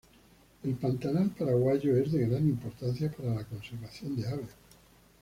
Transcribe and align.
El 0.63 0.73
pantanal 0.77 1.29
paraguayo 1.29 1.95
es 1.95 2.11
de 2.11 2.25
gran 2.27 2.49
importancia 2.49 3.11
para 3.15 3.35
la 3.35 3.43
conservación 3.43 4.15
de 4.15 4.27
aves. 4.29 4.49